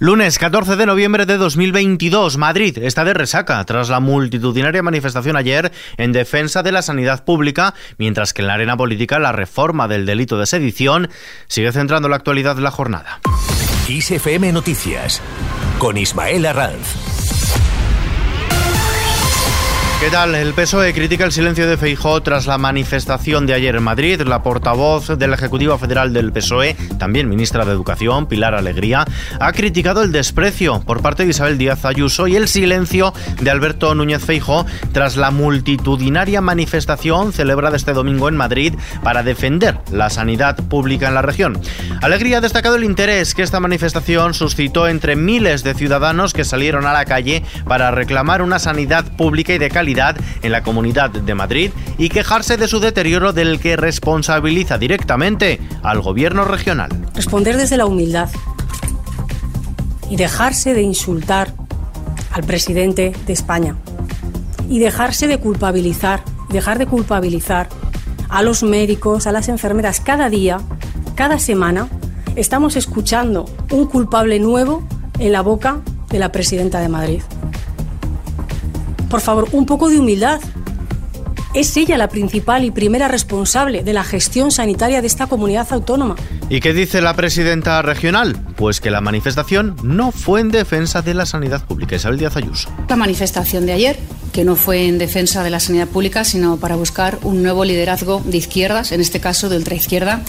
Lunes 0.00 0.38
14 0.38 0.76
de 0.76 0.86
noviembre 0.86 1.26
de 1.26 1.38
2022, 1.38 2.36
Madrid 2.36 2.78
está 2.78 3.04
de 3.04 3.14
resaca 3.14 3.64
tras 3.64 3.88
la 3.88 3.98
multitudinaria 3.98 4.80
manifestación 4.80 5.36
ayer 5.36 5.72
en 5.96 6.12
defensa 6.12 6.62
de 6.62 6.70
la 6.70 6.82
sanidad 6.82 7.24
pública, 7.24 7.74
mientras 7.98 8.32
que 8.32 8.42
en 8.42 8.46
la 8.46 8.54
arena 8.54 8.76
política 8.76 9.18
la 9.18 9.32
reforma 9.32 9.88
del 9.88 10.06
delito 10.06 10.38
de 10.38 10.46
sedición 10.46 11.08
sigue 11.48 11.72
centrando 11.72 12.08
la 12.08 12.14
actualidad 12.14 12.54
de 12.54 12.62
la 12.62 12.70
jornada. 12.70 13.18
ISFM 13.88 14.52
Noticias 14.52 15.20
con 15.80 15.96
Ismael 15.96 16.46
Arranz. 16.46 17.17
¿Qué 20.00 20.10
tal? 20.10 20.36
El 20.36 20.54
PSOE 20.54 20.94
critica 20.94 21.24
el 21.24 21.32
silencio 21.32 21.68
de 21.68 21.76
Feijó 21.76 22.22
tras 22.22 22.46
la 22.46 22.56
manifestación 22.56 23.46
de 23.46 23.54
ayer 23.54 23.74
en 23.74 23.82
Madrid. 23.82 24.20
La 24.20 24.44
portavoz 24.44 25.08
de 25.08 25.26
la 25.26 25.34
Ejecutiva 25.34 25.76
Federal 25.76 26.12
del 26.12 26.30
PSOE, 26.30 26.76
también 27.00 27.28
ministra 27.28 27.64
de 27.64 27.72
Educación, 27.72 28.26
Pilar 28.28 28.54
Alegría, 28.54 29.04
ha 29.40 29.52
criticado 29.52 30.04
el 30.04 30.12
desprecio 30.12 30.82
por 30.86 31.02
parte 31.02 31.24
de 31.24 31.30
Isabel 31.30 31.58
Díaz 31.58 31.84
Ayuso 31.84 32.28
y 32.28 32.36
el 32.36 32.46
silencio 32.46 33.12
de 33.40 33.50
Alberto 33.50 33.92
Núñez 33.96 34.24
Feijó 34.24 34.66
tras 34.92 35.16
la 35.16 35.32
multitudinaria 35.32 36.40
manifestación 36.40 37.32
celebrada 37.32 37.76
este 37.76 37.92
domingo 37.92 38.28
en 38.28 38.36
Madrid 38.36 38.74
para 39.02 39.24
defender 39.24 39.80
la 39.90 40.10
sanidad 40.10 40.56
pública 40.68 41.08
en 41.08 41.14
la 41.14 41.22
región. 41.22 41.60
Alegría 42.02 42.38
ha 42.38 42.40
destacado 42.40 42.76
el 42.76 42.84
interés 42.84 43.34
que 43.34 43.42
esta 43.42 43.58
manifestación 43.58 44.32
suscitó 44.32 44.86
entre 44.86 45.16
miles 45.16 45.64
de 45.64 45.74
ciudadanos 45.74 46.34
que 46.34 46.44
salieron 46.44 46.86
a 46.86 46.92
la 46.92 47.04
calle 47.04 47.42
para 47.66 47.90
reclamar 47.90 48.42
una 48.42 48.60
sanidad 48.60 49.04
pública 49.16 49.52
y 49.54 49.58
de 49.58 49.68
calidad 49.68 49.87
en 49.88 50.52
la 50.52 50.62
Comunidad 50.62 51.08
de 51.08 51.34
Madrid 51.34 51.70
y 51.96 52.10
quejarse 52.10 52.58
de 52.58 52.68
su 52.68 52.78
deterioro 52.78 53.32
del 53.32 53.58
que 53.58 53.76
responsabiliza 53.76 54.76
directamente 54.76 55.60
al 55.82 56.02
gobierno 56.02 56.44
regional. 56.44 56.90
Responder 57.14 57.56
desde 57.56 57.78
la 57.78 57.86
humildad 57.86 58.28
y 60.10 60.16
dejarse 60.16 60.74
de 60.74 60.82
insultar 60.82 61.54
al 62.32 62.44
presidente 62.44 63.14
de 63.26 63.32
España 63.32 63.76
y 64.68 64.78
dejarse 64.78 65.26
de 65.26 65.38
culpabilizar, 65.38 66.22
dejar 66.50 66.78
de 66.78 66.86
culpabilizar 66.86 67.70
a 68.28 68.42
los 68.42 68.62
médicos, 68.62 69.26
a 69.26 69.32
las 69.32 69.48
enfermeras. 69.48 70.00
Cada 70.00 70.28
día, 70.28 70.58
cada 71.14 71.38
semana, 71.38 71.88
estamos 72.36 72.76
escuchando 72.76 73.46
un 73.70 73.86
culpable 73.86 74.38
nuevo 74.38 74.86
en 75.18 75.32
la 75.32 75.40
boca 75.40 75.80
de 76.10 76.18
la 76.18 76.30
presidenta 76.30 76.80
de 76.80 76.90
Madrid 76.90 77.22
por 79.08 79.20
favor, 79.20 79.48
un 79.52 79.66
poco 79.66 79.88
de 79.88 79.98
humildad. 79.98 80.40
Es 81.54 81.76
ella 81.78 81.96
la 81.96 82.08
principal 82.08 82.64
y 82.64 82.70
primera 82.70 83.08
responsable 83.08 83.82
de 83.82 83.92
la 83.94 84.04
gestión 84.04 84.50
sanitaria 84.50 85.00
de 85.00 85.06
esta 85.06 85.26
comunidad 85.26 85.66
autónoma. 85.70 86.14
¿Y 86.50 86.60
qué 86.60 86.74
dice 86.74 87.00
la 87.00 87.14
presidenta 87.16 87.80
regional? 87.80 88.36
Pues 88.56 88.80
que 88.80 88.90
la 88.90 89.00
manifestación 89.00 89.74
no 89.82 90.12
fue 90.12 90.40
en 90.40 90.50
defensa 90.50 91.00
de 91.00 91.14
la 91.14 91.24
sanidad 91.24 91.64
pública. 91.64 91.96
Isabel 91.96 92.18
Díaz 92.18 92.36
Ayuso. 92.36 92.68
La 92.88 92.96
manifestación 92.96 93.64
de 93.64 93.72
ayer, 93.72 93.98
que 94.32 94.44
no 94.44 94.56
fue 94.56 94.86
en 94.86 94.98
defensa 94.98 95.42
de 95.42 95.50
la 95.50 95.58
sanidad 95.58 95.88
pública, 95.88 96.24
sino 96.24 96.58
para 96.58 96.76
buscar 96.76 97.18
un 97.22 97.42
nuevo 97.42 97.64
liderazgo 97.64 98.22
de 98.24 98.36
izquierdas, 98.36 98.92
en 98.92 99.00
este 99.00 99.18
caso 99.18 99.48
de 99.48 99.56
ultraizquierda, 99.56 100.20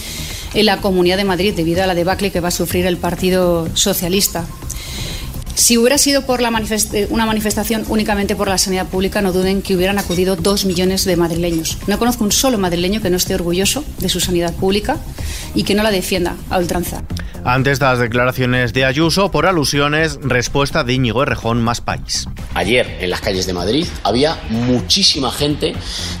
en 0.54 0.66
la 0.66 0.78
Comunidad 0.78 1.18
de 1.18 1.24
Madrid, 1.24 1.54
debido 1.54 1.82
a 1.84 1.86
la 1.86 1.94
debacle 1.94 2.32
que 2.32 2.40
va 2.40 2.48
a 2.48 2.52
sufrir 2.52 2.86
el 2.86 2.96
Partido 2.96 3.68
Socialista. 3.74 4.46
Si 5.60 5.76
hubiera 5.76 5.98
sido 5.98 6.24
por 6.24 6.40
la 6.40 6.48
eh, 6.48 7.06
una 7.10 7.26
manifestación 7.26 7.84
únicamente 7.90 8.34
por 8.34 8.48
la 8.48 8.56
sanidad 8.56 8.86
pública, 8.86 9.20
no 9.20 9.30
duden 9.30 9.60
que 9.60 9.76
hubieran 9.76 9.98
acudido 9.98 10.34
dos 10.34 10.64
millones 10.64 11.04
de 11.04 11.16
madrileños. 11.16 11.76
No 11.86 11.98
conozco 11.98 12.24
un 12.24 12.32
solo 12.32 12.56
madrileño 12.56 13.02
que 13.02 13.10
no 13.10 13.18
esté 13.18 13.34
orgulloso 13.34 13.84
de 13.98 14.08
su 14.08 14.20
sanidad 14.20 14.54
pública 14.54 14.96
y 15.54 15.64
que 15.64 15.74
no 15.74 15.82
la 15.82 15.90
defienda 15.90 16.34
a 16.48 16.58
ultranza. 16.58 17.02
Ante 17.44 17.72
estas 17.72 17.98
declaraciones 17.98 18.74
de 18.74 18.84
Ayuso, 18.84 19.30
por 19.30 19.46
alusiones, 19.46 20.18
respuesta 20.22 20.84
de 20.84 20.92
Íñigo 20.92 21.22
Errejón 21.22 21.62
Más 21.62 21.80
País. 21.80 22.26
Ayer 22.52 22.98
en 23.00 23.08
las 23.08 23.22
calles 23.22 23.46
de 23.46 23.54
Madrid 23.54 23.86
había 24.02 24.38
muchísima 24.50 25.30
gente 25.30 25.74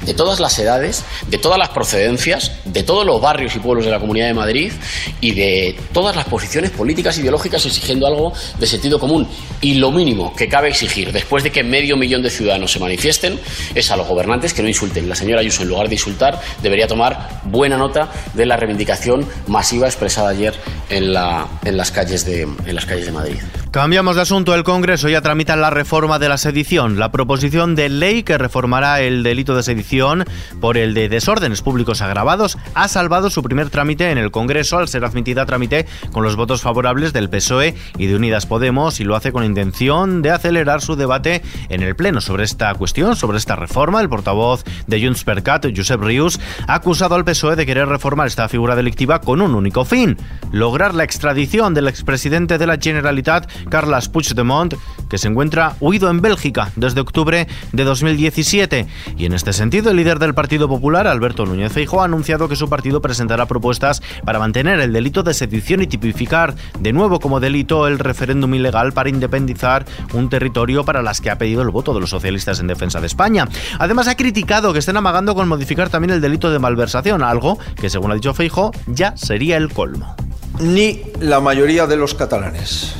de 0.06 0.14
todas 0.14 0.40
las 0.40 0.58
edades, 0.58 1.04
de 1.28 1.36
todas 1.36 1.58
las 1.58 1.70
procedencias, 1.70 2.52
de 2.64 2.82
todos 2.82 3.04
los 3.04 3.20
barrios 3.20 3.54
y 3.54 3.58
pueblos 3.58 3.84
de 3.84 3.90
la 3.90 4.00
Comunidad 4.00 4.28
de 4.28 4.34
Madrid 4.34 4.72
y 5.20 5.32
de 5.32 5.78
todas 5.92 6.16
las 6.16 6.24
posiciones 6.24 6.70
políticas 6.70 7.18
ideológicas 7.18 7.66
exigiendo 7.66 8.06
algo 8.06 8.32
de 8.58 8.66
sentido 8.66 8.98
común. 8.98 9.28
Y 9.60 9.74
lo 9.74 9.90
mínimo 9.90 10.34
que 10.34 10.48
cabe 10.48 10.68
exigir 10.68 11.12
después 11.12 11.44
de 11.44 11.50
que 11.50 11.62
medio 11.62 11.96
millón 11.96 12.22
de 12.22 12.30
ciudadanos 12.30 12.72
se 12.72 12.78
manifiesten 12.78 13.38
es 13.74 13.90
a 13.90 13.96
los 13.96 14.06
gobernantes 14.06 14.54
que 14.54 14.62
no 14.62 14.68
insulten. 14.68 15.08
La 15.08 15.14
señora 15.14 15.40
Ayuso, 15.40 15.62
en 15.62 15.68
lugar 15.68 15.88
de 15.88 15.94
insultar, 15.94 16.40
debería 16.62 16.86
tomar 16.86 17.40
buena 17.44 17.76
nota 17.76 18.10
de 18.34 18.46
la 18.46 18.56
reivindicación 18.56 19.26
masiva 19.46 19.86
expresada 19.86 20.30
ayer 20.30 20.54
en 20.88 21.00
en, 21.00 21.76
las, 21.76 21.90
calles 21.90 22.24
de, 22.24 22.42
en 22.42 22.74
las 22.74 22.84
calles 22.86 23.06
de 23.06 23.12
Madrid. 23.12 23.38
Cambiamos 23.70 24.16
de 24.16 24.22
asunto. 24.22 24.52
El 24.56 24.64
Congreso 24.64 25.08
ya 25.08 25.20
tramita 25.20 25.54
la 25.54 25.70
reforma 25.70 26.18
de 26.18 26.28
la 26.28 26.38
sedición. 26.38 26.98
La 26.98 27.12
proposición 27.12 27.76
de 27.76 27.88
ley 27.88 28.24
que 28.24 28.36
reformará 28.36 29.00
el 29.00 29.22
delito 29.22 29.54
de 29.54 29.62
sedición 29.62 30.24
por 30.60 30.76
el 30.76 30.92
de 30.92 31.08
desórdenes 31.08 31.62
públicos 31.62 32.02
agravados 32.02 32.58
ha 32.74 32.88
salvado 32.88 33.30
su 33.30 33.44
primer 33.44 33.70
trámite 33.70 34.10
en 34.10 34.18
el 34.18 34.32
Congreso 34.32 34.78
al 34.78 34.88
ser 34.88 35.04
admitida 35.04 35.42
a 35.42 35.46
trámite 35.46 35.86
con 36.10 36.24
los 36.24 36.34
votos 36.34 36.62
favorables 36.62 37.12
del 37.12 37.30
PSOE 37.30 37.76
y 37.96 38.06
de 38.06 38.16
Unidas 38.16 38.44
Podemos 38.44 38.98
y 38.98 39.04
lo 39.04 39.14
hace 39.14 39.30
con 39.30 39.44
intención 39.44 40.20
de 40.20 40.32
acelerar 40.32 40.80
su 40.80 40.96
debate 40.96 41.40
en 41.68 41.84
el 41.84 41.94
Pleno 41.94 42.20
sobre 42.20 42.42
esta 42.42 42.74
cuestión, 42.74 43.14
sobre 43.14 43.38
esta 43.38 43.54
reforma. 43.54 44.00
El 44.00 44.08
portavoz 44.08 44.64
de 44.88 45.00
Junts 45.00 45.22
per 45.22 45.44
Cat, 45.44 45.66
Josep 45.76 46.02
Rius, 46.02 46.40
ha 46.66 46.74
acusado 46.74 47.14
al 47.14 47.24
PSOE 47.24 47.54
de 47.54 47.66
querer 47.66 47.86
reformar 47.86 48.26
esta 48.26 48.48
figura 48.48 48.74
delictiva 48.74 49.20
con 49.20 49.40
un 49.40 49.54
único 49.54 49.84
fin, 49.84 50.16
lograr 50.50 50.92
la 50.92 51.04
extradición 51.04 51.72
del 51.72 51.86
expresidente 51.86 52.58
de 52.58 52.66
la 52.66 52.76
Generalitat 52.76 53.48
Carles 53.68 54.08
Puigdemont, 54.08 54.74
que 55.08 55.18
se 55.18 55.28
encuentra 55.28 55.76
huido 55.80 56.10
en 56.10 56.20
Bélgica 56.20 56.70
desde 56.76 57.00
octubre 57.00 57.46
de 57.72 57.84
2017. 57.84 58.86
Y 59.16 59.26
en 59.26 59.32
este 59.32 59.52
sentido, 59.52 59.90
el 59.90 59.96
líder 59.96 60.18
del 60.18 60.34
Partido 60.34 60.68
Popular, 60.68 61.06
Alberto 61.06 61.44
Núñez 61.44 61.72
Feijóo, 61.72 62.02
ha 62.02 62.04
anunciado 62.04 62.48
que 62.48 62.56
su 62.56 62.68
partido 62.68 63.00
presentará 63.00 63.46
propuestas 63.46 64.02
para 64.24 64.38
mantener 64.38 64.80
el 64.80 64.92
delito 64.92 65.22
de 65.22 65.34
sedición 65.34 65.82
y 65.82 65.86
tipificar 65.86 66.54
de 66.78 66.92
nuevo 66.92 67.20
como 67.20 67.40
delito 67.40 67.86
el 67.86 67.98
referéndum 67.98 68.54
ilegal 68.54 68.92
para 68.92 69.08
independizar 69.08 69.84
un 70.14 70.28
territorio 70.28 70.84
para 70.84 71.02
las 71.02 71.20
que 71.20 71.30
ha 71.30 71.38
pedido 71.38 71.62
el 71.62 71.70
voto 71.70 71.94
de 71.94 72.00
los 72.00 72.10
socialistas 72.10 72.60
en 72.60 72.66
defensa 72.66 73.00
de 73.00 73.06
España. 73.06 73.48
Además, 73.78 74.08
ha 74.08 74.16
criticado 74.16 74.72
que 74.72 74.78
estén 74.78 74.96
amagando 74.96 75.34
con 75.34 75.48
modificar 75.48 75.88
también 75.88 76.12
el 76.12 76.20
delito 76.20 76.50
de 76.50 76.58
malversación, 76.58 77.22
algo 77.22 77.58
que, 77.76 77.90
según 77.90 78.12
ha 78.12 78.14
dicho 78.14 78.34
Feijóo, 78.34 78.72
ya 78.86 79.16
sería 79.16 79.56
el 79.56 79.72
colmo. 79.72 80.14
Ni 80.60 81.02
la 81.20 81.40
mayoría 81.40 81.86
de 81.86 81.96
los 81.96 82.14
catalanes 82.14 82.94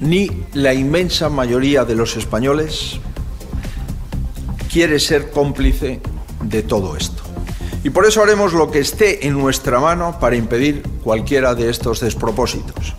ni 0.00 0.30
la 0.52 0.74
inmensa 0.74 1.28
mayoría 1.28 1.84
de 1.84 1.94
los 1.94 2.16
españoles 2.16 3.00
quiere 4.70 4.98
ser 4.98 5.30
cómplice 5.30 6.00
de 6.42 6.62
todo 6.62 6.96
esto. 6.96 7.22
Y 7.82 7.90
por 7.90 8.04
eso 8.04 8.22
haremos 8.22 8.52
lo 8.52 8.70
que 8.70 8.80
esté 8.80 9.26
en 9.26 9.34
nuestra 9.38 9.78
mano 9.78 10.18
para 10.18 10.36
impedir 10.36 10.82
cualquiera 11.04 11.54
de 11.54 11.70
estos 11.70 12.00
despropósitos. 12.00 12.94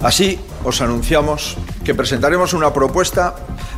Así 0.00 0.38
os 0.64 0.80
anunciamos 0.80 1.56
que 1.84 1.94
presentaremos 1.94 2.52
una 2.52 2.72
propuesta 2.72 3.34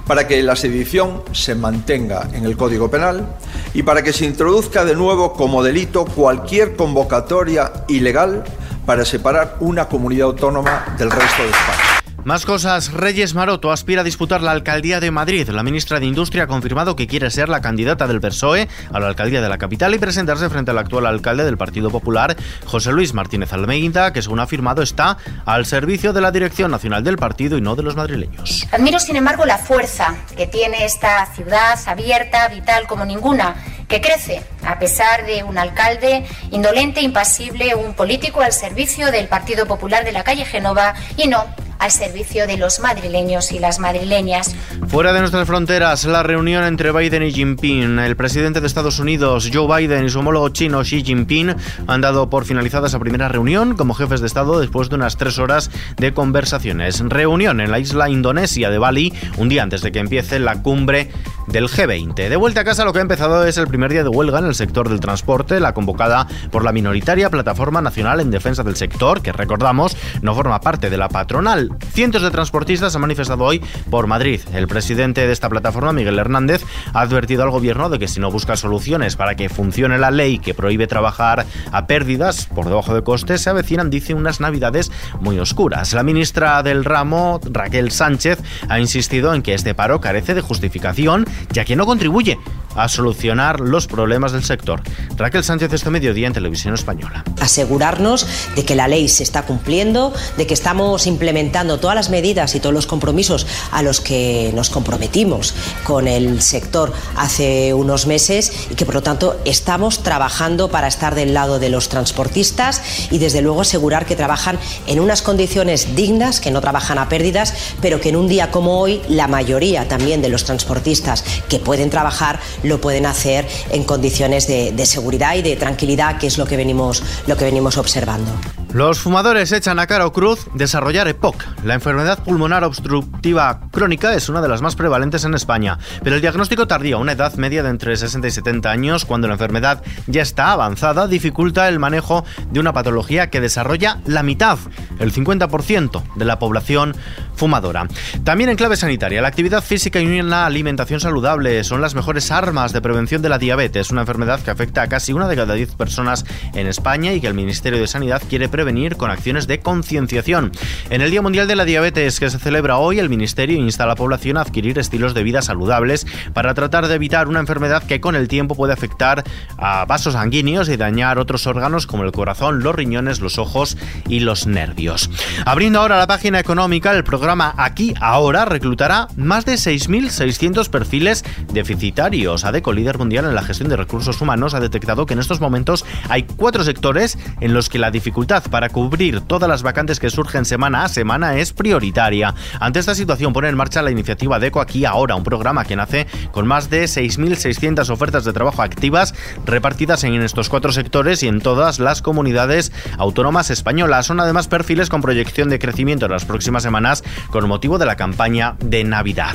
para 0.06 0.28
que 0.28 0.42
la 0.42 0.56
sedición 0.56 1.22
se 1.32 1.54
mantenga 1.54 2.28
en 2.34 2.44
el 2.44 2.56
Código 2.58 2.90
Penal 2.90 3.36
y 3.72 3.84
para 3.84 4.02
que 4.02 4.12
se 4.12 4.26
introduzca 4.26 4.84
de 4.84 4.94
nuevo 4.94 5.32
como 5.32 5.62
delito 5.62 6.04
cualquier 6.04 6.76
convocatoria 6.76 7.72
ilegal 7.88 8.44
para 8.84 9.04
separar 9.04 9.56
una 9.60 9.88
comunidad 9.88 10.26
autónoma 10.26 10.94
del 10.98 11.10
resto 11.10 11.42
de 11.42 11.48
España. 11.48 11.79
Más 12.24 12.44
cosas. 12.44 12.92
Reyes 12.92 13.34
Maroto 13.34 13.72
aspira 13.72 14.02
a 14.02 14.04
disputar 14.04 14.42
la 14.42 14.50
alcaldía 14.50 15.00
de 15.00 15.10
Madrid. 15.10 15.48
La 15.48 15.62
ministra 15.62 15.98
de 15.98 16.06
Industria 16.06 16.44
ha 16.44 16.46
confirmado 16.46 16.94
que 16.94 17.06
quiere 17.06 17.30
ser 17.30 17.48
la 17.48 17.62
candidata 17.62 18.06
del 18.06 18.20
PSOE 18.20 18.68
a 18.92 19.00
la 19.00 19.08
alcaldía 19.08 19.40
de 19.40 19.48
la 19.48 19.56
capital 19.56 19.94
y 19.94 19.98
presentarse 19.98 20.50
frente 20.50 20.70
al 20.70 20.78
actual 20.78 21.06
alcalde 21.06 21.44
del 21.44 21.56
Partido 21.56 21.90
Popular, 21.90 22.36
José 22.66 22.92
Luis 22.92 23.14
Martínez 23.14 23.52
Almeida, 23.54 24.12
que 24.12 24.20
según 24.20 24.40
ha 24.40 24.44
afirmado 24.44 24.82
está 24.82 25.16
al 25.46 25.64
servicio 25.64 26.12
de 26.12 26.20
la 26.20 26.30
dirección 26.30 26.70
nacional 26.70 27.02
del 27.02 27.16
partido 27.16 27.56
y 27.56 27.62
no 27.62 27.74
de 27.74 27.84
los 27.84 27.96
madrileños. 27.96 28.66
Admiro, 28.70 29.00
sin 29.00 29.16
embargo, 29.16 29.46
la 29.46 29.56
fuerza 29.56 30.14
que 30.36 30.46
tiene 30.46 30.84
esta 30.84 31.24
ciudad 31.34 31.78
abierta, 31.86 32.48
vital 32.48 32.86
como 32.86 33.06
ninguna 33.06 33.54
que 33.88 34.00
crece 34.00 34.42
a 34.64 34.78
pesar 34.78 35.26
de 35.26 35.42
un 35.42 35.58
alcalde 35.58 36.24
indolente, 36.52 37.00
impasible, 37.00 37.74
un 37.74 37.94
político 37.94 38.40
al 38.40 38.52
servicio 38.52 39.10
del 39.10 39.26
Partido 39.26 39.66
Popular 39.66 40.04
de 40.04 40.12
la 40.12 40.22
calle 40.22 40.44
Genova 40.44 40.94
y 41.16 41.26
no 41.26 41.44
al 41.80 41.90
servicio 41.90 42.46
de 42.46 42.58
los 42.58 42.78
madrileños 42.78 43.50
y 43.52 43.58
las 43.58 43.80
madrileñas. 43.80 44.54
Fuera 44.86 45.12
de 45.12 45.20
nuestras 45.20 45.46
fronteras, 45.46 46.04
la 46.04 46.22
reunión 46.22 46.64
entre 46.64 46.92
Biden 46.92 47.22
y 47.22 47.32
Jinping. 47.32 47.98
El 47.98 48.16
presidente 48.16 48.60
de 48.60 48.66
Estados 48.66 48.98
Unidos, 48.98 49.50
Joe 49.52 49.66
Biden, 49.66 50.04
y 50.04 50.10
su 50.10 50.20
homólogo 50.20 50.50
chino, 50.50 50.82
Xi 50.82 51.02
Jinping, 51.02 51.54
han 51.86 52.00
dado 52.00 52.30
por 52.30 52.44
finalizada 52.44 52.86
esa 52.88 52.98
primera 52.98 53.28
reunión 53.28 53.76
como 53.76 53.94
jefes 53.94 54.20
de 54.20 54.26
Estado 54.26 54.60
después 54.60 54.90
de 54.90 54.96
unas 54.96 55.16
tres 55.16 55.38
horas 55.38 55.70
de 55.96 56.12
conversaciones. 56.12 57.00
Reunión 57.00 57.60
en 57.60 57.70
la 57.70 57.78
isla 57.78 58.10
indonesia 58.10 58.70
de 58.70 58.78
Bali, 58.78 59.12
un 59.38 59.48
día 59.48 59.62
antes 59.62 59.80
de 59.80 59.90
que 59.90 59.98
empiece 59.98 60.38
la 60.38 60.62
cumbre 60.62 61.10
del 61.46 61.68
G20. 61.68 62.28
De 62.28 62.36
vuelta 62.36 62.60
a 62.60 62.64
casa, 62.64 62.84
lo 62.84 62.92
que 62.92 62.98
ha 62.98 63.02
empezado 63.02 63.44
es 63.44 63.56
el 63.58 63.66
primer 63.66 63.90
día 63.90 64.02
de 64.02 64.08
huelga 64.08 64.38
en 64.38 64.46
el 64.46 64.54
sector 64.54 64.88
del 64.88 65.00
transporte, 65.00 65.60
la 65.60 65.74
convocada 65.74 66.26
por 66.50 66.64
la 66.64 66.72
minoritaria 66.72 67.30
Plataforma 67.30 67.80
Nacional 67.80 68.20
en 68.20 68.30
Defensa 68.30 68.62
del 68.62 68.76
Sector, 68.76 69.22
que 69.22 69.32
recordamos 69.32 69.96
no 70.22 70.34
forma 70.34 70.60
parte 70.60 70.90
de 70.90 70.96
la 70.96 71.08
patronal. 71.08 71.69
Cientos 71.92 72.22
de 72.22 72.30
transportistas 72.30 72.94
han 72.94 73.00
manifestado 73.00 73.44
hoy 73.44 73.60
por 73.90 74.06
Madrid. 74.06 74.40
El 74.52 74.68
presidente 74.68 75.26
de 75.26 75.32
esta 75.32 75.48
plataforma, 75.48 75.92
Miguel 75.92 76.18
Hernández, 76.18 76.64
ha 76.92 77.00
advertido 77.00 77.42
al 77.42 77.50
gobierno 77.50 77.90
de 77.90 77.98
que 77.98 78.08
si 78.08 78.20
no 78.20 78.30
busca 78.30 78.56
soluciones 78.56 79.16
para 79.16 79.34
que 79.34 79.48
funcione 79.48 79.98
la 79.98 80.10
ley 80.10 80.38
que 80.38 80.54
prohíbe 80.54 80.86
trabajar 80.86 81.46
a 81.72 81.86
pérdidas 81.86 82.46
por 82.46 82.66
debajo 82.66 82.94
de 82.94 83.02
costes, 83.02 83.42
se 83.42 83.50
avecinan, 83.50 83.90
dice, 83.90 84.14
unas 84.14 84.40
navidades 84.40 84.90
muy 85.20 85.38
oscuras. 85.38 85.92
La 85.92 86.02
ministra 86.02 86.62
del 86.62 86.84
ramo, 86.84 87.40
Raquel 87.50 87.90
Sánchez, 87.90 88.38
ha 88.68 88.78
insistido 88.78 89.34
en 89.34 89.42
que 89.42 89.54
este 89.54 89.74
paro 89.74 90.00
carece 90.00 90.34
de 90.34 90.40
justificación, 90.40 91.26
ya 91.52 91.64
que 91.64 91.76
no 91.76 91.86
contribuye 91.86 92.38
a 92.82 92.88
solucionar 92.88 93.60
los 93.60 93.86
problemas 93.86 94.32
del 94.32 94.44
sector. 94.44 94.82
Raquel 95.16 95.44
Sánchez 95.44 95.72
este 95.72 95.90
mediodía 95.90 96.26
en 96.26 96.32
Televisión 96.32 96.74
Española. 96.74 97.24
Asegurarnos 97.40 98.26
de 98.56 98.64
que 98.64 98.74
la 98.74 98.88
ley 98.88 99.08
se 99.08 99.22
está 99.22 99.42
cumpliendo, 99.42 100.14
de 100.36 100.46
que 100.46 100.54
estamos 100.54 101.06
implementando 101.06 101.78
todas 101.78 101.94
las 101.94 102.10
medidas 102.10 102.54
y 102.54 102.60
todos 102.60 102.74
los 102.74 102.86
compromisos 102.86 103.46
a 103.70 103.82
los 103.82 104.00
que 104.00 104.50
nos 104.54 104.70
comprometimos 104.70 105.54
con 105.84 106.08
el 106.08 106.40
sector 106.42 106.92
hace 107.16 107.74
unos 107.74 108.06
meses 108.06 108.52
y 108.70 108.74
que 108.74 108.86
por 108.86 108.94
lo 108.94 109.02
tanto 109.02 109.38
estamos 109.44 110.02
trabajando 110.02 110.68
para 110.68 110.88
estar 110.88 111.14
del 111.14 111.34
lado 111.34 111.58
de 111.58 111.68
los 111.68 111.88
transportistas 111.88 112.82
y 113.10 113.18
desde 113.18 113.42
luego 113.42 113.62
asegurar 113.62 114.06
que 114.06 114.16
trabajan 114.16 114.58
en 114.86 115.00
unas 115.00 115.22
condiciones 115.22 115.94
dignas, 115.94 116.40
que 116.40 116.50
no 116.50 116.60
trabajan 116.60 116.98
a 116.98 117.08
pérdidas, 117.08 117.54
pero 117.80 118.00
que 118.00 118.08
en 118.08 118.16
un 118.16 118.28
día 118.28 118.50
como 118.50 118.80
hoy 118.80 119.00
la 119.08 119.28
mayoría 119.28 119.88
también 119.88 120.22
de 120.22 120.28
los 120.28 120.44
transportistas 120.44 121.24
que 121.48 121.58
pueden 121.58 121.90
trabajar 121.90 122.40
lo 122.70 122.80
pueden 122.80 123.04
hacer 123.04 123.46
en 123.70 123.84
condiciones 123.84 124.46
de, 124.46 124.86
seguridad 124.86 125.34
y 125.34 125.42
de 125.42 125.56
tranquilidad, 125.56 126.18
que 126.18 126.26
es 126.26 126.38
lo 126.38 126.46
que 126.46 126.56
venimos, 126.56 127.02
lo 127.26 127.36
que 127.36 127.44
venimos 127.44 127.76
observando. 127.76 128.30
Los 128.72 129.00
fumadores 129.00 129.50
echan 129.50 129.80
a 129.80 129.88
Caro 129.88 130.12
Cruz 130.12 130.46
desarrollar 130.54 131.08
EPOC. 131.08 131.44
La 131.64 131.74
enfermedad 131.74 132.22
pulmonar 132.22 132.62
obstructiva 132.62 133.62
crónica 133.72 134.14
es 134.14 134.28
una 134.28 134.40
de 134.40 134.46
las 134.46 134.62
más 134.62 134.76
prevalentes 134.76 135.24
en 135.24 135.34
España, 135.34 135.76
pero 136.04 136.14
el 136.14 136.22
diagnóstico 136.22 136.68
tardío 136.68 137.00
una 137.00 137.12
edad 137.12 137.34
media 137.34 137.64
de 137.64 137.70
entre 137.70 137.96
60 137.96 138.28
y 138.28 138.30
70 138.30 138.70
años, 138.70 139.04
cuando 139.06 139.26
la 139.26 139.34
enfermedad 139.34 139.82
ya 140.06 140.22
está 140.22 140.52
avanzada, 140.52 141.08
dificulta 141.08 141.68
el 141.68 141.80
manejo 141.80 142.24
de 142.52 142.60
una 142.60 142.72
patología 142.72 143.28
que 143.28 143.40
desarrolla 143.40 143.98
la 144.06 144.22
mitad, 144.22 144.56
el 145.00 145.12
50% 145.12 146.14
de 146.14 146.24
la 146.24 146.38
población 146.38 146.94
fumadora. 147.34 147.88
También 148.22 148.50
en 148.50 148.56
clave 148.56 148.76
sanitaria, 148.76 149.20
la 149.20 149.28
actividad 149.28 149.64
física 149.64 149.98
y 149.98 150.20
una 150.20 150.46
alimentación 150.46 151.00
saludable 151.00 151.64
son 151.64 151.80
las 151.80 151.96
mejores 151.96 152.30
armas 152.30 152.72
de 152.72 152.82
prevención 152.82 153.20
de 153.20 153.30
la 153.30 153.38
diabetes, 153.38 153.90
una 153.90 154.02
enfermedad 154.02 154.40
que 154.40 154.52
afecta 154.52 154.82
a 154.82 154.88
casi 154.88 155.12
una 155.12 155.26
de 155.26 155.36
cada 155.36 155.54
10 155.54 155.74
personas 155.74 156.24
en 156.54 156.68
España 156.68 157.12
y 157.14 157.20
que 157.20 157.26
el 157.26 157.34
Ministerio 157.34 157.80
de 157.80 157.88
Sanidad 157.88 158.22
quiere 158.28 158.48
prevenir 158.48 158.59
prevenir 158.60 158.96
con 158.96 159.10
acciones 159.10 159.46
de 159.46 159.60
concienciación. 159.60 160.52
En 160.90 161.00
el 161.00 161.10
Día 161.10 161.22
Mundial 161.22 161.48
de 161.48 161.56
la 161.56 161.64
Diabetes 161.64 162.20
que 162.20 162.28
se 162.28 162.38
celebra 162.38 162.76
hoy, 162.76 162.98
el 162.98 163.08
Ministerio 163.08 163.56
insta 163.56 163.84
a 163.84 163.86
la 163.86 163.94
población 163.94 164.36
a 164.36 164.42
adquirir 164.42 164.78
estilos 164.78 165.14
de 165.14 165.22
vida 165.22 165.40
saludables 165.40 166.06
para 166.34 166.52
tratar 166.52 166.86
de 166.86 166.94
evitar 166.94 167.26
una 167.26 167.40
enfermedad 167.40 167.82
que 167.82 168.02
con 168.02 168.16
el 168.16 168.28
tiempo 168.28 168.54
puede 168.54 168.74
afectar 168.74 169.24
a 169.56 169.86
vasos 169.86 170.12
sanguíneos 170.12 170.68
y 170.68 170.76
dañar 170.76 171.18
otros 171.18 171.46
órganos 171.46 171.86
como 171.86 172.02
el 172.02 172.12
corazón, 172.12 172.62
los 172.62 172.74
riñones, 172.74 173.20
los 173.20 173.38
ojos 173.38 173.78
y 174.06 174.20
los 174.20 174.46
nervios. 174.46 175.08
Abriendo 175.46 175.80
ahora 175.80 175.96
la 175.96 176.06
página 176.06 176.38
económica, 176.38 176.92
el 176.92 177.02
programa 177.02 177.54
Aquí 177.56 177.94
Ahora 177.98 178.44
reclutará 178.44 179.08
más 179.16 179.46
de 179.46 179.54
6.600 179.54 180.68
perfiles 180.68 181.24
deficitarios. 181.50 182.44
ADECO, 182.44 182.74
líder 182.74 182.98
mundial 182.98 183.24
en 183.24 183.34
la 183.34 183.42
gestión 183.42 183.70
de 183.70 183.76
recursos 183.76 184.20
humanos, 184.20 184.52
ha 184.52 184.60
detectado 184.60 185.06
que 185.06 185.14
en 185.14 185.20
estos 185.20 185.40
momentos 185.40 185.86
hay 186.10 186.24
cuatro 186.24 186.62
sectores 186.62 187.18
en 187.40 187.54
los 187.54 187.70
que 187.70 187.78
la 187.78 187.90
dificultad 187.90 188.42
para 188.50 188.68
cubrir 188.68 189.20
todas 189.20 189.48
las 189.48 189.62
vacantes 189.62 190.00
que 190.00 190.10
surgen 190.10 190.44
semana 190.44 190.84
a 190.84 190.88
semana 190.88 191.36
es 191.36 191.52
prioritaria. 191.52 192.34
Ante 192.58 192.80
esta 192.80 192.94
situación 192.94 193.32
pone 193.32 193.48
en 193.48 193.56
marcha 193.56 193.82
la 193.82 193.90
iniciativa 193.90 194.38
DECO 194.38 194.60
Aquí 194.60 194.84
Ahora, 194.84 195.14
un 195.14 195.24
programa 195.24 195.64
que 195.64 195.76
nace 195.76 196.06
con 196.32 196.46
más 196.46 196.70
de 196.70 196.84
6.600 196.84 197.88
ofertas 197.90 198.24
de 198.24 198.32
trabajo 198.32 198.62
activas 198.62 199.14
repartidas 199.46 200.04
en 200.04 200.20
estos 200.22 200.48
cuatro 200.48 200.72
sectores 200.72 201.22
y 201.22 201.28
en 201.28 201.40
todas 201.40 201.78
las 201.78 202.02
comunidades 202.02 202.72
autónomas 202.98 203.50
españolas. 203.50 204.06
Son 204.06 204.20
además 204.20 204.48
perfiles 204.48 204.88
con 204.88 205.02
proyección 205.02 205.48
de 205.48 205.58
crecimiento 205.58 206.06
en 206.06 206.12
las 206.12 206.24
próximas 206.24 206.62
semanas 206.62 207.04
con 207.30 207.48
motivo 207.48 207.78
de 207.78 207.86
la 207.86 207.96
campaña 207.96 208.56
de 208.60 208.84
Navidad. 208.84 209.34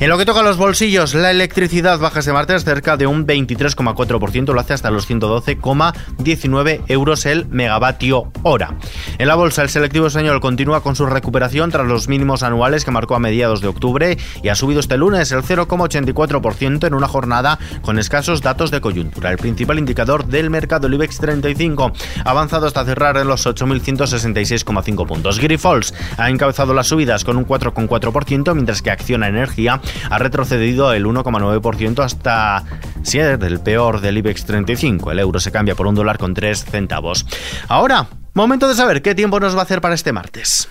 En 0.00 0.08
lo 0.08 0.18
que 0.18 0.26
toca 0.26 0.40
a 0.40 0.42
los 0.42 0.56
bolsillos, 0.56 1.14
la 1.14 1.30
electricidad 1.30 2.00
baja 2.00 2.18
este 2.18 2.32
martes 2.32 2.64
cerca 2.64 2.96
de 2.96 3.06
un 3.06 3.28
23,4%, 3.28 4.52
lo 4.52 4.60
hace 4.60 4.72
hasta 4.72 4.90
los 4.90 5.08
112,19 5.08 6.82
euros 6.88 7.26
el 7.26 7.46
megavatio 7.46 8.32
hora. 8.42 8.74
En 9.18 9.28
la 9.28 9.36
bolsa, 9.36 9.62
el 9.62 9.68
selectivo 9.68 10.08
español 10.08 10.40
continúa 10.40 10.82
con 10.82 10.96
su 10.96 11.06
recuperación 11.06 11.70
tras 11.70 11.86
los 11.86 12.08
mínimos 12.08 12.42
anuales 12.42 12.84
que 12.84 12.90
marcó 12.90 13.14
a 13.14 13.20
mediados 13.20 13.60
de 13.60 13.68
octubre 13.68 14.18
y 14.42 14.48
ha 14.48 14.56
subido 14.56 14.80
este 14.80 14.96
lunes 14.96 15.30
el 15.30 15.42
0,84% 15.42 16.86
en 16.88 16.94
una 16.94 17.06
jornada 17.06 17.60
con 17.82 18.00
escasos 18.00 18.42
datos 18.42 18.72
de 18.72 18.80
coyuntura. 18.80 19.30
El 19.30 19.38
principal 19.38 19.78
indicador 19.78 20.26
del 20.26 20.50
mercado, 20.50 20.88
el 20.88 20.94
IBEX 20.94 21.18
35, 21.18 21.92
ha 22.24 22.30
avanzado 22.30 22.66
hasta 22.66 22.84
cerrar 22.84 23.16
en 23.16 23.28
los 23.28 23.46
8.166,5 23.46 25.06
puntos. 25.06 25.38
Grifols 25.38 25.94
ha 26.18 26.30
encabezado 26.30 26.74
las 26.74 26.88
subidas 26.88 27.22
con 27.22 27.36
un 27.36 27.46
4,4%, 27.46 28.54
mientras 28.54 28.82
que 28.82 28.90
Acciona 28.90 29.28
Energía 29.28 29.80
ha 30.10 30.18
retrocedido 30.18 30.92
el 30.92 31.06
1,9% 31.06 32.02
hasta 32.02 32.64
ser 33.02 33.42
el 33.44 33.60
peor 33.60 34.00
del 34.00 34.18
IBEX 34.18 34.44
35. 34.44 35.12
El 35.12 35.18
euro 35.18 35.40
se 35.40 35.52
cambia 35.52 35.74
por 35.74 35.86
un 35.86 35.94
dólar 35.94 36.18
con 36.18 36.34
3 36.34 36.64
centavos. 36.64 37.26
Ahora, 37.68 38.08
momento 38.34 38.68
de 38.68 38.74
saber 38.74 39.02
qué 39.02 39.14
tiempo 39.14 39.40
nos 39.40 39.54
va 39.54 39.60
a 39.60 39.64
hacer 39.64 39.80
para 39.80 39.94
este 39.94 40.12
martes. 40.12 40.68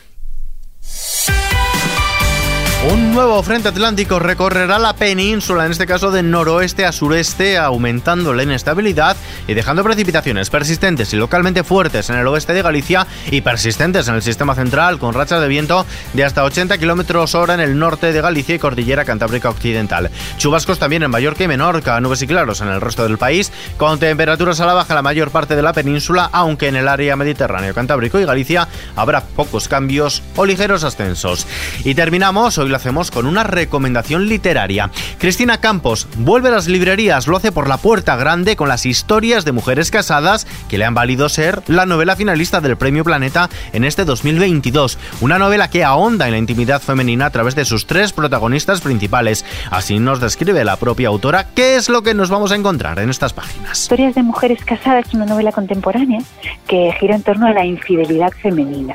Un 2.91 3.13
nuevo 3.13 3.41
frente 3.43 3.69
atlántico 3.69 4.19
recorrerá 4.19 4.77
la 4.77 4.93
península, 4.93 5.65
en 5.65 5.71
este 5.71 5.87
caso 5.87 6.11
de 6.11 6.21
noroeste 6.21 6.83
a 6.83 6.91
sureste, 6.91 7.57
aumentando 7.57 8.33
la 8.33 8.43
inestabilidad 8.43 9.15
y 9.47 9.53
dejando 9.53 9.83
precipitaciones 9.83 10.49
persistentes 10.49 11.13
y 11.13 11.17
localmente 11.17 11.63
fuertes 11.63 12.09
en 12.09 12.17
el 12.17 12.27
oeste 12.27 12.53
de 12.53 12.61
Galicia 12.61 13.07
y 13.31 13.41
persistentes 13.41 14.07
en 14.07 14.15
el 14.15 14.21
sistema 14.21 14.55
central, 14.55 14.99
con 14.99 15.13
rachas 15.13 15.41
de 15.41 15.47
viento 15.47 15.85
de 16.13 16.23
hasta 16.23 16.43
80 16.43 16.77
km 16.77 17.33
hora 17.35 17.53
en 17.53 17.59
el 17.59 17.77
norte 17.77 18.11
de 18.11 18.21
Galicia 18.21 18.55
y 18.55 18.59
cordillera 18.59 19.05
Cantábrica 19.05 19.49
Occidental. 19.49 20.11
Chubascos 20.37 20.79
también 20.79 21.03
en 21.03 21.11
Mallorca 21.11 21.43
y 21.43 21.47
Menorca, 21.47 21.99
nubes 21.99 22.21
y 22.21 22.27
claros 22.27 22.61
en 22.61 22.69
el 22.69 22.81
resto 22.81 23.03
del 23.03 23.17
país, 23.17 23.51
con 23.77 23.99
temperaturas 23.99 24.59
a 24.59 24.65
la 24.65 24.73
baja 24.73 24.93
en 24.93 24.95
la 24.95 25.01
mayor 25.01 25.31
parte 25.31 25.55
de 25.55 25.61
la 25.61 25.73
península, 25.73 26.29
aunque 26.31 26.67
en 26.67 26.75
el 26.75 26.87
área 26.87 27.15
mediterráneo, 27.15 27.73
Cantábrico 27.73 28.19
y 28.19 28.25
Galicia 28.25 28.67
habrá 28.95 29.21
pocos 29.21 29.67
cambios 29.67 30.21
o 30.35 30.45
ligeros 30.45 30.83
ascensos. 30.83 31.47
Y 31.83 31.95
terminamos 31.95 32.57
hoy 32.57 32.69
lo 32.69 32.75
hacemos 32.75 33.11
con 33.11 33.25
una 33.25 33.43
recomendación 33.43 34.27
literaria. 34.27 34.91
Cristina 35.17 35.59
Campos 35.59 36.07
vuelve 36.17 36.49
a 36.49 36.51
las 36.51 36.67
librerías, 36.67 37.27
lo 37.27 37.37
hace 37.37 37.51
por 37.51 37.67
la 37.67 37.77
puerta 37.77 38.15
grande 38.15 38.55
con 38.55 38.69
las 38.69 38.85
historias 38.85 39.32
de 39.33 39.51
mujeres 39.51 39.89
casadas 39.89 40.45
que 40.69 40.77
le 40.77 40.85
han 40.85 40.93
valido 40.93 41.27
ser 41.27 41.63
la 41.65 41.87
novela 41.87 42.15
finalista 42.15 42.61
del 42.61 42.77
Premio 42.77 43.03
Planeta 43.03 43.49
en 43.73 43.83
este 43.83 44.05
2022. 44.05 44.99
Una 45.21 45.39
novela 45.39 45.71
que 45.71 45.83
ahonda 45.83 46.27
en 46.27 46.33
la 46.33 46.37
intimidad 46.37 46.79
femenina 46.79 47.25
a 47.25 47.29
través 47.31 47.55
de 47.55 47.65
sus 47.65 47.87
tres 47.87 48.13
protagonistas 48.13 48.81
principales. 48.81 49.43
Así 49.71 49.97
nos 49.97 50.21
describe 50.21 50.63
la 50.63 50.77
propia 50.77 51.07
autora 51.07 51.47
qué 51.55 51.75
es 51.75 51.89
lo 51.89 52.03
que 52.03 52.13
nos 52.13 52.29
vamos 52.29 52.51
a 52.51 52.55
encontrar 52.55 52.99
en 52.99 53.09
estas 53.09 53.33
páginas. 53.33 53.81
Historias 53.81 54.13
de 54.13 54.21
mujeres 54.21 54.63
casadas 54.63 55.07
es 55.07 55.13
una 55.15 55.25
novela 55.25 55.51
contemporánea 55.51 56.21
que 56.67 56.91
gira 56.99 57.15
en 57.15 57.23
torno 57.23 57.47
a 57.47 57.53
la 57.53 57.65
infidelidad 57.65 58.31
femenina. 58.39 58.93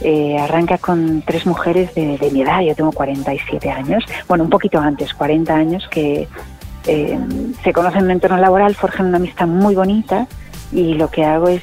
Eh, 0.00 0.36
arranca 0.38 0.78
con 0.78 1.22
tres 1.22 1.44
mujeres 1.44 1.92
de, 1.94 2.18
de, 2.18 2.30
mi 2.30 2.42
edad, 2.42 2.60
yo 2.60 2.74
tengo 2.74 2.92
47 2.92 3.70
años, 3.70 4.04
bueno, 4.26 4.44
un 4.44 4.50
poquito 4.50 4.80
antes, 4.80 5.14
40 5.14 5.54
años, 5.54 5.86
que 5.88 6.28
eh, 6.86 7.18
se 7.62 7.72
conocen 7.72 8.00
en 8.00 8.04
un 8.06 8.10
entorno 8.12 8.38
laboral, 8.38 8.74
forjan 8.74 9.06
una 9.06 9.18
amistad 9.18 9.46
muy 9.46 9.74
bonita 9.74 10.26
y 10.72 10.94
lo 10.94 11.10
que 11.10 11.24
hago 11.24 11.48
es 11.48 11.62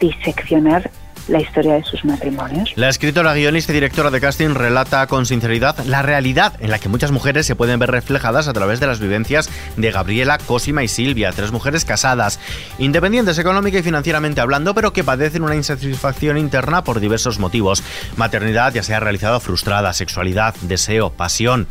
diseccionar 0.00 0.90
la 1.28 1.40
historia 1.40 1.74
de 1.74 1.84
sus 1.84 2.04
matrimonios. 2.04 2.72
La 2.76 2.88
escritora, 2.88 3.34
guionista 3.34 3.72
y 3.72 3.74
directora 3.74 4.10
de 4.10 4.20
casting 4.20 4.54
relata 4.54 5.06
con 5.06 5.26
sinceridad 5.26 5.78
la 5.84 6.02
realidad 6.02 6.54
en 6.60 6.70
la 6.70 6.78
que 6.78 6.88
muchas 6.88 7.12
mujeres 7.12 7.46
se 7.46 7.54
pueden 7.54 7.78
ver 7.78 7.90
reflejadas 7.90 8.48
a 8.48 8.52
través 8.52 8.80
de 8.80 8.86
las 8.86 8.98
vivencias 8.98 9.50
de 9.76 9.90
Gabriela, 9.90 10.38
Cosima 10.38 10.82
y 10.82 10.88
Silvia, 10.88 11.32
tres 11.32 11.52
mujeres 11.52 11.84
casadas, 11.84 12.40
independientes 12.78 13.38
económica 13.38 13.78
y 13.78 13.82
financieramente 13.82 14.40
hablando, 14.40 14.74
pero 14.74 14.92
que 14.92 15.04
padecen 15.04 15.42
una 15.42 15.54
insatisfacción 15.54 16.38
interna 16.38 16.82
por 16.82 17.00
diversos 17.00 17.38
motivos. 17.38 17.82
Maternidad, 18.16 18.72
ya 18.72 18.82
sea 18.82 19.00
realizada 19.00 19.40
frustrada, 19.40 19.92
sexualidad, 19.92 20.54
deseo, 20.62 21.10
pasión, 21.10 21.68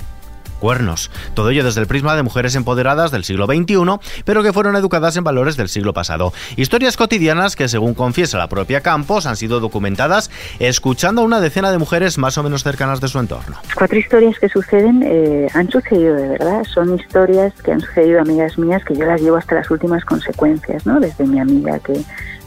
cuernos. 0.58 1.12
Todo 1.34 1.50
ello 1.50 1.64
desde 1.64 1.82
el 1.82 1.88
prisma 1.88 2.16
de 2.16 2.24
mujeres 2.24 2.56
empoderadas 2.56 3.12
del 3.12 3.24
siglo 3.24 3.46
XXI, 3.46 3.78
pero 4.26 4.44
que 4.44 4.54
fueron 4.54 4.76
educadas 4.76 5.16
en 5.18 5.24
valores 5.24 5.58
del 5.58 5.70
siglo 5.70 5.94
pasado. 5.94 6.34
Historias 6.56 6.98
cotidianas 6.98 7.56
que, 7.56 7.68
según 7.68 7.94
confiesa 7.94 8.38
la 8.38 8.48
propia 8.48 8.82
Campos, 8.82 9.26
han 9.26 9.36
sido 9.36 9.60
documentadas 9.60 10.30
escuchando 10.60 11.22
a 11.22 11.26
una 11.26 11.40
decena 11.40 11.72
de 11.72 11.78
mujeres 11.78 12.18
más 12.18 12.38
o 12.38 12.44
menos 12.44 12.64
cercanas 12.64 13.02
de 13.02 13.08
su 13.08 13.20
entorno. 13.20 13.58
Cuatro 13.76 13.98
historias 13.98 14.38
que 14.40 14.50
suceden 14.50 15.04
eh, 15.04 15.48
han 15.54 15.70
sucedido 15.70 16.16
de 16.16 16.28
verdad. 16.30 16.64
Son 16.74 16.96
historias 16.96 17.54
que 17.64 17.72
han 17.72 17.82
sucedido 17.82 18.20
a 18.20 18.22
amigas 18.22 18.58
mías 18.58 18.84
que 18.84 18.96
yo 18.96 19.06
las 19.06 19.22
llevo 19.22 19.38
hasta 19.38 19.56
las 19.56 19.70
últimas 19.72 20.04
consecuencias, 20.06 20.86
¿no? 20.86 21.00
Desde 21.00 21.26
mi 21.26 21.40
amiga 21.40 21.80
que 21.80 21.94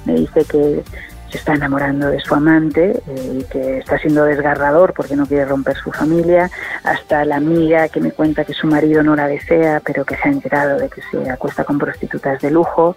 me 0.04 0.14
dice 0.14 0.44
que 0.44 0.82
se 1.30 1.38
está 1.38 1.54
enamorando 1.54 2.08
de 2.08 2.20
su 2.20 2.34
amante 2.34 3.02
eh, 3.06 3.38
y 3.40 3.44
que 3.44 3.78
está 3.78 3.98
siendo 3.98 4.24
desgarrador 4.24 4.92
porque 4.94 5.16
no 5.16 5.26
quiere 5.26 5.44
romper 5.44 5.76
su 5.76 5.92
familia, 5.92 6.50
hasta 6.84 7.24
la 7.24 7.36
amiga 7.36 7.88
que 7.88 8.00
me 8.00 8.12
cuenta 8.12 8.44
que 8.44 8.52
su 8.52 8.66
marido 8.66 9.02
no 9.02 9.16
la 9.16 9.26
desea, 9.26 9.80
pero 9.84 10.04
que 10.04 10.16
se 10.16 10.28
ha 10.28 10.32
enterado 10.32 10.78
de 10.78 10.88
que 10.88 11.02
se 11.10 11.30
acuesta 11.30 11.64
con 11.64 11.78
prostitutas 11.78 12.40
de 12.40 12.50
lujo, 12.50 12.96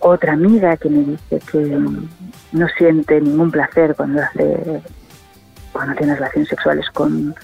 otra 0.00 0.34
amiga 0.34 0.76
que 0.76 0.90
me 0.90 1.04
dice 1.04 1.40
que 1.50 1.78
no 2.52 2.68
siente 2.76 3.20
ningún 3.20 3.50
placer 3.50 3.94
cuando 3.94 4.22
hace 4.22 4.82
cuando 5.72 5.94
tiene 5.96 6.14
relaciones 6.14 6.48
sexuales 6.48 6.86
con 6.90 7.34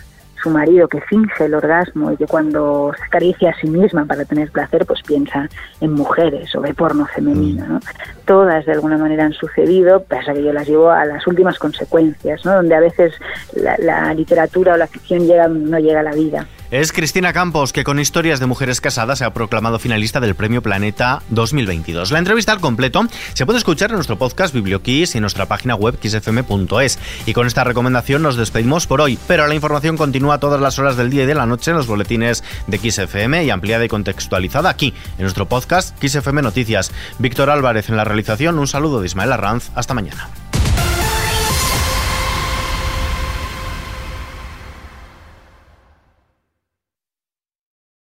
su 0.43 0.51
marido 0.51 0.89
que 0.89 1.01
finge 1.03 1.45
el 1.45 1.55
orgasmo 1.55 2.13
y 2.13 2.17
que 2.17 2.27
cuando 2.27 2.93
se 2.97 3.05
acaricia 3.05 3.51
a 3.51 3.61
sí 3.61 3.69
misma 3.69 4.05
para 4.05 4.25
tener 4.25 4.51
placer, 4.51 4.87
pues 4.87 5.03
piensa 5.03 5.49
en 5.81 5.93
mujeres 5.93 6.55
o 6.55 6.61
ve 6.61 6.75
porno 6.75 7.07
femenino. 7.07 7.67
¿no? 7.67 7.81
Todas 8.25 8.67
de 8.67 8.73
alguna 8.73 8.99
manera 8.99 9.25
han 9.25 9.33
sucedido, 9.33 10.03
pasa 10.03 10.33
que 10.33 10.43
yo 10.43 10.53
las 10.53 10.69
llevo 10.69 10.91
a 10.91 11.05
las 11.05 11.27
últimas 11.27 11.59
consecuencias, 11.59 12.45
¿no? 12.45 12.55
donde 12.55 12.75
a 12.75 12.81
veces 12.81 13.15
la, 13.55 13.77
la 13.79 14.15
literatura 14.15 14.75
o 14.75 14.77
la 14.77 14.87
ficción 14.87 15.27
llega, 15.27 15.49
no 15.49 15.79
llega 15.79 16.01
a 16.01 16.05
la 16.05 16.13
vida. 16.13 16.47
Es 16.71 16.93
Cristina 16.93 17.33
Campos, 17.33 17.73
que 17.73 17.83
con 17.83 17.99
historias 17.99 18.39
de 18.39 18.47
mujeres 18.47 18.81
casadas 18.81 19.19
se 19.19 19.25
ha 19.25 19.35
proclamado 19.35 19.81
finalista 19.81 20.21
del 20.21 20.37
Premio 20.37 20.63
Planeta 20.63 21.21
2022. 21.31 22.13
La 22.13 22.21
entrevista 22.21 22.53
al 22.53 22.61
completo 22.61 23.07
se 23.35 23.45
puede 23.45 23.59
escuchar 23.59 23.91
en 23.91 23.97
nuestro 23.97 24.19
podcast 24.19 24.55
BiblioKiss 24.55 25.17
y 25.17 25.19
en 25.19 25.23
nuestra 25.23 25.47
página 25.47 25.75
web 25.75 25.99
kissfm.es. 25.99 27.01
Y 27.27 27.33
con 27.33 27.49
esta 27.49 27.65
recomendación 27.65 28.23
nos 28.23 28.37
despedimos 28.37 28.87
por 28.87 29.01
hoy, 29.01 29.19
pero 29.27 29.49
la 29.49 29.55
información 29.57 29.97
continúa 29.97 30.39
todas 30.39 30.61
las 30.61 30.79
horas 30.79 30.97
del 30.97 31.11
día 31.11 31.25
y 31.25 31.27
de 31.27 31.35
la 31.35 31.47
noche 31.47 31.73
en 31.73 31.77
los 31.77 31.89
boletines 31.89 32.45
de 32.69 32.79
XFM 32.79 33.45
y 33.45 33.51
ampliada 33.51 33.85
y 33.85 33.89
contextualizada 33.89 34.71
aquí, 34.71 34.95
en 35.19 35.23
nuestro 35.23 35.47
podcast 35.47 36.01
XFM 36.01 36.41
Noticias. 36.41 36.93
Víctor 37.19 37.51
Álvarez 37.51 37.89
en 37.89 37.97
la 37.97 38.05
realización, 38.05 38.61
un 38.61 38.69
saludo 38.69 39.01
de 39.01 39.07
Ismael 39.07 39.33
Arranz, 39.33 39.71
hasta 39.75 39.93
mañana. 39.93 40.29